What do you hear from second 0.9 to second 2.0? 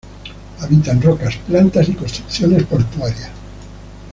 en rocas, plantas y